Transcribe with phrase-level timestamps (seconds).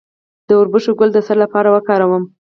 [0.47, 2.23] د وربشو ګل د څه لپاره وکاروم؟